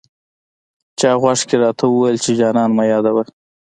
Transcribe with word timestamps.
چا 0.99 1.09
غوږ 1.21 1.39
کي 1.49 1.55
راته 1.63 1.85
وويل، 1.89 2.17
چي 2.23 2.31
جانان 2.39 2.69
مه 2.77 2.83
يادوه 2.91 3.23